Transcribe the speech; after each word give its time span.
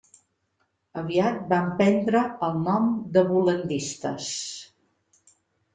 Aviat 1.01 1.37
van 1.51 1.69
prendre 1.81 2.23
el 2.49 2.59
nom 2.65 2.91
de 3.19 3.25
bol·landistes. 3.31 4.33